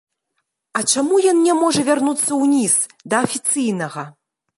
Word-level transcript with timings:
А 0.77 0.79
чаму 0.93 1.19
ён 1.31 1.43
не 1.47 1.53
можа 1.63 1.83
вярнуцца 1.89 2.31
ўніз, 2.45 2.73
да 3.13 3.21
афіцыйнага? 3.29 4.07